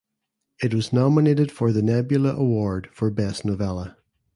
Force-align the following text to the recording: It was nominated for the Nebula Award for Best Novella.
It 0.63 0.73
was 0.73 0.91
nominated 0.91 1.51
for 1.51 1.71
the 1.71 1.83
Nebula 1.83 2.33
Award 2.35 2.89
for 2.91 3.11
Best 3.11 3.45
Novella. 3.45 3.97